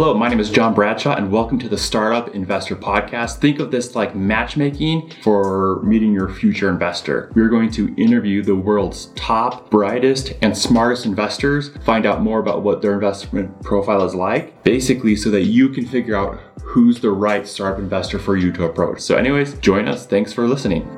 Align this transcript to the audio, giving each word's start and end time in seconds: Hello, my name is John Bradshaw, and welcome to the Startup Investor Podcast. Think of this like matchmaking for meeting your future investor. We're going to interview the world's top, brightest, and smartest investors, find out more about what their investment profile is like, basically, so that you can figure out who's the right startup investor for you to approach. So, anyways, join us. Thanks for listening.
Hello, 0.00 0.14
my 0.14 0.28
name 0.28 0.38
is 0.38 0.48
John 0.48 0.74
Bradshaw, 0.74 1.16
and 1.16 1.28
welcome 1.28 1.58
to 1.58 1.68
the 1.68 1.76
Startup 1.76 2.32
Investor 2.32 2.76
Podcast. 2.76 3.38
Think 3.38 3.58
of 3.58 3.72
this 3.72 3.96
like 3.96 4.14
matchmaking 4.14 5.10
for 5.24 5.82
meeting 5.82 6.12
your 6.12 6.28
future 6.28 6.70
investor. 6.70 7.32
We're 7.34 7.48
going 7.48 7.72
to 7.72 7.92
interview 7.96 8.44
the 8.44 8.54
world's 8.54 9.06
top, 9.16 9.72
brightest, 9.72 10.34
and 10.40 10.56
smartest 10.56 11.04
investors, 11.04 11.76
find 11.84 12.06
out 12.06 12.22
more 12.22 12.38
about 12.38 12.62
what 12.62 12.80
their 12.80 12.94
investment 12.94 13.60
profile 13.64 14.04
is 14.04 14.14
like, 14.14 14.62
basically, 14.62 15.16
so 15.16 15.32
that 15.32 15.46
you 15.46 15.68
can 15.68 15.84
figure 15.84 16.14
out 16.14 16.38
who's 16.62 17.00
the 17.00 17.10
right 17.10 17.44
startup 17.44 17.80
investor 17.80 18.20
for 18.20 18.36
you 18.36 18.52
to 18.52 18.66
approach. 18.66 19.00
So, 19.00 19.16
anyways, 19.16 19.54
join 19.54 19.88
us. 19.88 20.06
Thanks 20.06 20.32
for 20.32 20.46
listening. 20.46 20.88